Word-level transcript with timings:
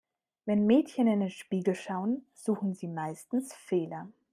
Wenn 0.45 0.65
Mädchen 0.65 1.05
in 1.05 1.19
den 1.19 1.29
Spiegel 1.29 1.75
schauen, 1.75 2.25
suchen 2.33 2.73
sie 2.73 2.87
meistens 2.87 3.53
Fehler. 3.53 4.09